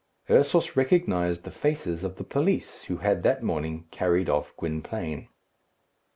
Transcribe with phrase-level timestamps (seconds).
[0.31, 5.27] Ursus recognized the faces of the police who had that morning carried off Gwynplaine.